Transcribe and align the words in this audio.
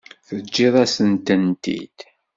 Teǧǧiḍ-asen-tent-id. 0.27 1.97